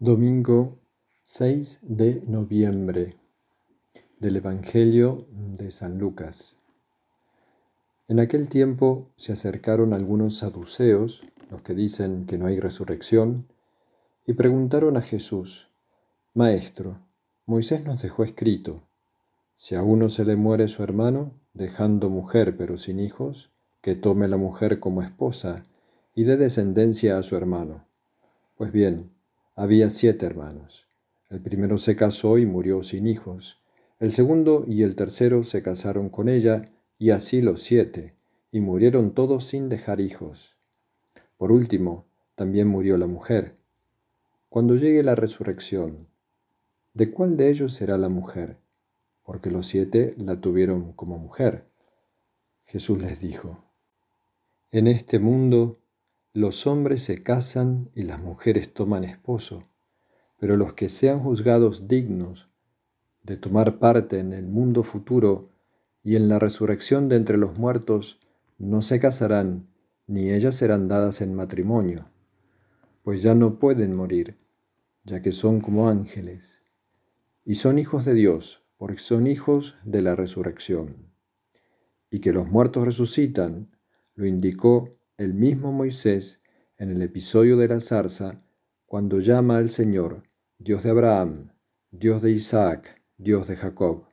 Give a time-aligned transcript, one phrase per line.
[0.00, 0.78] Domingo
[1.24, 3.16] 6 de noviembre
[4.20, 6.56] del Evangelio de San Lucas.
[8.06, 13.48] En aquel tiempo se acercaron algunos saduceos, los que dicen que no hay resurrección,
[14.24, 15.68] y preguntaron a Jesús,
[16.32, 17.00] Maestro,
[17.44, 18.84] Moisés nos dejó escrito,
[19.56, 24.28] si a uno se le muere su hermano, dejando mujer pero sin hijos, que tome
[24.28, 25.64] la mujer como esposa
[26.14, 27.88] y dé descendencia a su hermano.
[28.56, 29.17] Pues bien,
[29.58, 30.86] había siete hermanos.
[31.30, 33.60] El primero se casó y murió sin hijos.
[33.98, 36.66] El segundo y el tercero se casaron con ella,
[36.96, 38.14] y así los siete,
[38.52, 40.56] y murieron todos sin dejar hijos.
[41.36, 43.56] Por último, también murió la mujer.
[44.48, 46.06] Cuando llegue la resurrección,
[46.94, 48.58] ¿de cuál de ellos será la mujer?
[49.24, 51.64] Porque los siete la tuvieron como mujer.
[52.62, 53.64] Jesús les dijo,
[54.70, 55.77] En este mundo
[56.38, 59.62] los hombres se casan y las mujeres toman esposo,
[60.38, 62.48] pero los que sean juzgados dignos
[63.24, 65.50] de tomar parte en el mundo futuro
[66.04, 68.20] y en la resurrección de entre los muertos,
[68.56, 69.66] no se casarán,
[70.06, 72.08] ni ellas serán dadas en matrimonio,
[73.02, 74.36] pues ya no pueden morir,
[75.02, 76.62] ya que son como ángeles,
[77.44, 81.10] y son hijos de Dios, porque son hijos de la resurrección.
[82.12, 83.76] Y que los muertos resucitan,
[84.14, 86.40] lo indicó el mismo Moisés
[86.76, 88.38] en el episodio de la zarza,
[88.86, 90.22] cuando llama al Señor,
[90.58, 91.50] Dios de Abraham,
[91.90, 94.04] Dios de Isaac, Dios de Jacob.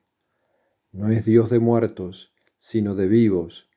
[0.92, 3.70] No es Dios de muertos, sino de vivos,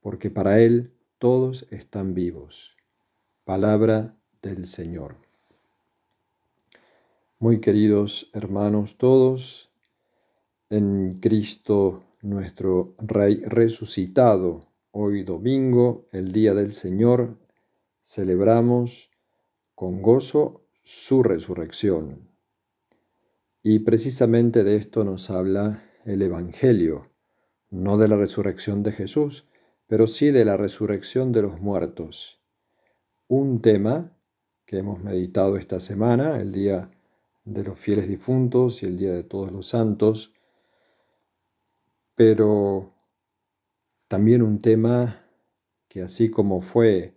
[0.00, 2.74] porque para Él todos están vivos.
[3.44, 5.16] Palabra del Señor.
[7.38, 9.70] Muy queridos hermanos todos,
[10.70, 17.38] en Cristo nuestro Rey resucitado, Hoy domingo, el día del Señor,
[18.02, 19.10] celebramos
[19.74, 22.28] con gozo su resurrección.
[23.62, 27.10] Y precisamente de esto nos habla el Evangelio,
[27.70, 29.46] no de la resurrección de Jesús,
[29.86, 32.42] pero sí de la resurrección de los muertos.
[33.28, 34.14] Un tema
[34.66, 36.90] que hemos meditado esta semana, el día
[37.46, 40.34] de los fieles difuntos y el día de todos los santos,
[42.14, 42.92] pero
[44.12, 45.24] también un tema
[45.88, 47.14] que así como fue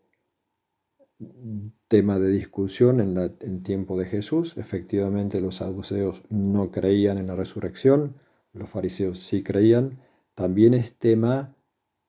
[1.90, 7.36] tema de discusión en, el tiempo de Jesús, efectivamente los saduceos no creían en la
[7.36, 8.16] resurrección,
[8.54, 10.00] los fariseos sí creían,
[10.36, 11.54] también es tema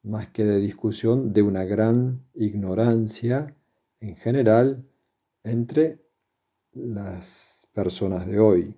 [0.05, 3.57] más que de discusión de una gran ignorancia
[3.99, 4.85] en general
[5.43, 5.99] entre
[6.73, 8.77] las personas de hoy.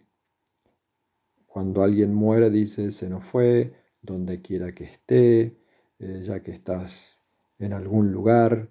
[1.45, 5.68] Cuando alguien muere dice se nos fue, donde quiera que esté,
[5.99, 7.23] eh, ya que estás
[7.59, 8.69] en algún lugar.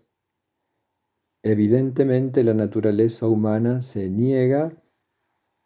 [1.44, 4.74] Evidentemente la naturaleza humana se niega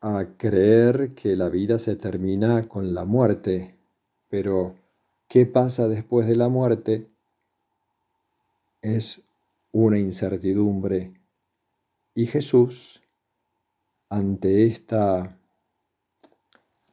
[0.01, 3.77] a creer que la vida se termina con la muerte,
[4.27, 4.75] pero
[5.27, 7.07] ¿qué pasa después de la muerte?
[8.81, 9.21] Es
[9.71, 11.13] una incertidumbre.
[12.15, 13.01] Y Jesús,
[14.09, 15.37] ante esta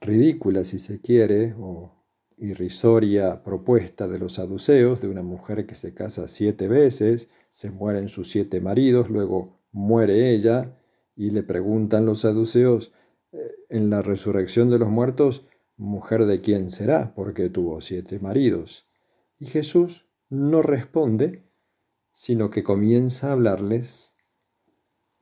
[0.01, 1.98] ridícula, si se quiere, o
[2.41, 8.09] irrisoria propuesta de los saduceos de una mujer que se casa siete veces, se mueren
[8.09, 10.77] sus siete maridos, luego muere ella
[11.17, 12.93] y le preguntan los saduceos
[13.33, 13.39] eh,
[13.69, 18.85] en la resurrección de los muertos, mujer de quién será, porque tuvo siete maridos.
[19.39, 21.45] Y Jesús no responde,
[22.11, 24.15] sino que comienza a hablarles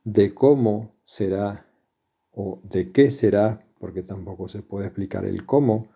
[0.03, 1.67] de cómo será
[2.31, 5.89] o de qué será, porque tampoco se puede explicar el cómo,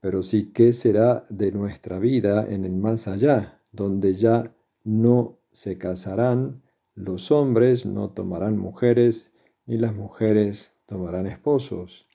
[0.00, 5.78] pero sí qué será de nuestra vida en el más allá, donde ya no se
[5.78, 6.62] casarán
[6.94, 9.32] los hombres, no tomarán mujeres,
[9.66, 12.08] ni las mujeres tomarán esposos.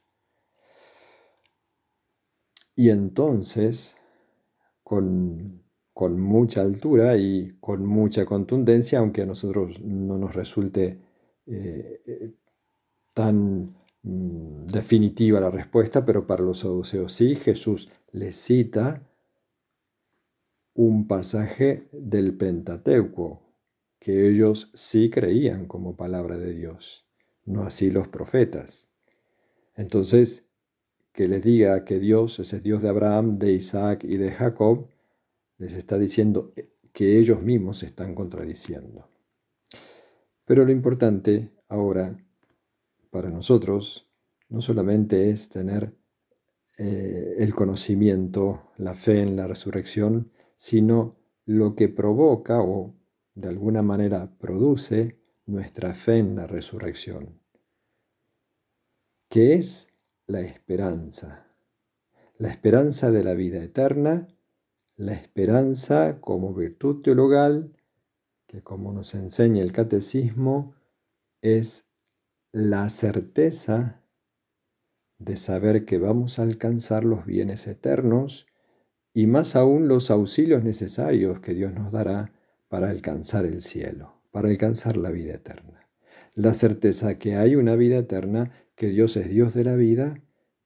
[2.75, 3.97] Y entonces,
[4.83, 5.63] con,
[5.97, 10.97] mucha altura y con mucha contundencia, aunque a nosotros no nos resulte
[11.45, 12.33] eh, eh,
[13.13, 13.75] tan
[14.05, 19.01] definitiva la respuesta, pero para los saduceos sí, Jesús les cita
[20.75, 23.41] un pasaje del Pentateuco,
[23.99, 27.07] que ellos sí creían como palabra de Dios,
[27.45, 28.89] no así los profetas.
[29.75, 30.47] Entonces,
[31.11, 34.89] que les diga que Dios es el Dios de Abraham, de Isaac y de Jacob,
[35.57, 36.53] les está diciendo
[36.91, 39.09] que ellos mismos se están contradiciendo.
[40.45, 42.24] Pero lo importante ahora
[43.15, 44.09] para nosotros
[44.49, 45.95] no solamente es tener
[46.77, 51.15] eh, el conocimiento, la fe en la resurrección, sino
[51.45, 52.93] lo que provoca o
[53.33, 57.39] de alguna manera produce nuestra fe en la resurrección.
[59.29, 59.87] que es
[60.27, 61.47] la esperanza,
[62.37, 64.27] la esperanza de la vida eterna,
[64.97, 67.69] la esperanza como virtud teologal,
[68.45, 70.75] que como nos enseña el catecismo,
[71.41, 71.84] es
[72.55, 74.01] la certeza
[75.19, 78.47] de saber que vamos a alcanzar los bienes eternos
[79.13, 82.31] y más aún los auxilios necesarios que Dios nos dará
[82.69, 85.89] para alcanzar el cielo, para alcanzar la vida eterna.
[86.33, 90.13] La certeza que hay una vida eterna, que Dios es Dios de la vida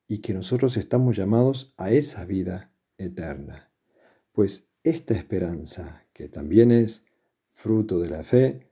[0.08, 3.72] y que nosotros estamos llamados a esa vida eterna.
[4.32, 7.04] Pues esta esperanza, que también es
[7.46, 8.69] fruto de la fe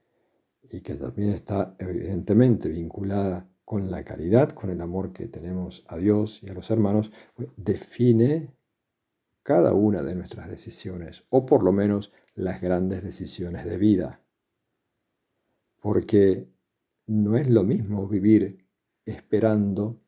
[0.70, 5.98] y que también está evidentemente vinculada con la caridad, con el amor que tenemos a
[5.98, 8.54] Dios y a los hermanos, pues, define
[9.42, 14.22] cada una de nuestras decisiones, o por lo menos las grandes decisiones de vida.
[15.80, 16.48] Porque
[17.06, 18.66] no es lo mismo vivir
[19.04, 19.98] esperando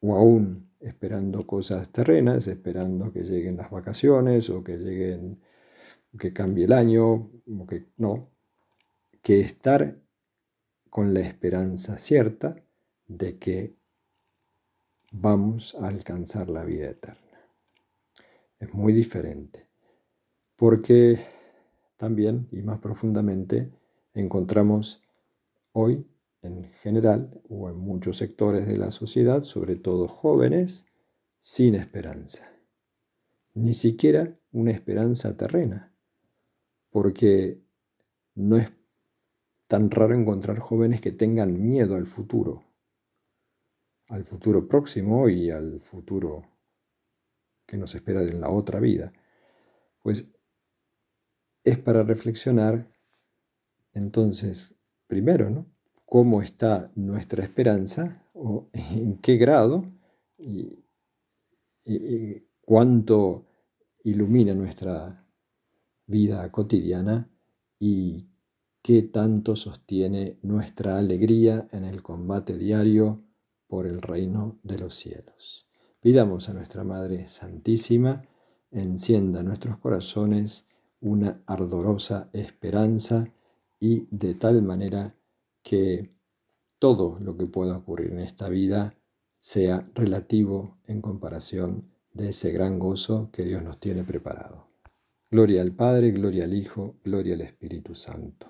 [0.00, 5.40] o aún esperando cosas terrenas, esperando que lleguen las vacaciones o que lleguen
[6.18, 8.30] que cambie el año, o que no,
[9.26, 10.00] que estar
[10.88, 12.62] con la esperanza cierta
[13.08, 13.74] de que
[15.10, 17.40] vamos a alcanzar la vida eterna.
[18.60, 19.66] Es muy diferente,
[20.54, 21.18] porque
[21.96, 23.72] también y más profundamente
[24.14, 25.02] encontramos
[25.72, 26.06] hoy
[26.42, 30.84] en general o en muchos sectores de la sociedad, sobre todo jóvenes,
[31.40, 32.48] sin esperanza.
[33.54, 35.92] Ni siquiera una esperanza terrena,
[36.90, 37.60] porque
[38.36, 38.75] no es
[39.66, 42.64] tan raro encontrar jóvenes que tengan miedo al futuro,
[44.08, 46.42] al futuro próximo y al futuro
[47.66, 49.12] que nos espera en la otra vida.
[50.02, 50.28] Pues
[51.64, 52.88] es para reflexionar
[53.92, 54.76] entonces,
[55.06, 55.66] primero, ¿no?
[56.04, 59.84] ¿Cómo está nuestra esperanza o en qué grado
[60.36, 60.84] y,
[61.84, 63.46] y cuánto
[64.04, 65.26] ilumina nuestra
[66.06, 67.28] vida cotidiana
[67.78, 68.28] y
[68.86, 73.20] qué tanto sostiene nuestra alegría en el combate diario
[73.66, 75.66] por el reino de los cielos.
[76.00, 78.22] Pidamos a nuestra Madre Santísima,
[78.70, 80.68] encienda en nuestros corazones
[81.00, 83.24] una ardorosa esperanza
[83.80, 85.16] y de tal manera
[85.64, 86.08] que
[86.78, 88.94] todo lo que pueda ocurrir en esta vida
[89.40, 94.68] sea relativo en comparación de ese gran gozo que Dios nos tiene preparado.
[95.28, 98.46] Gloria al Padre, gloria al Hijo, gloria al Espíritu Santo